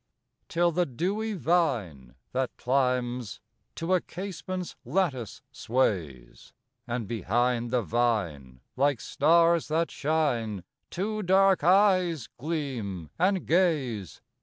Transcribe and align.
Till 0.49 0.71
the 0.71 0.87
dewy 0.87 1.33
vine, 1.33 2.15
that 2.31 2.57
climbs 2.57 3.39
To 3.75 3.93
a 3.93 4.01
casement's 4.01 4.75
lattice, 4.83 5.43
sways; 5.51 6.53
And 6.87 7.07
behind 7.07 7.69
the 7.69 7.83
vine, 7.83 8.61
like 8.75 8.99
stars 8.99 9.67
that 9.67 9.91
shine, 9.91 10.63
Two 10.89 11.21
dark 11.21 11.63
eyes 11.63 12.29
gleam 12.39 13.11
and 13.19 13.45
gaze. 13.45 14.21